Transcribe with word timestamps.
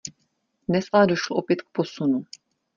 Dnes 0.67 0.85
ale 0.91 1.07
došlo 1.07 1.35
opět 1.35 1.61
k 1.61 1.69
posunu. 1.71 2.25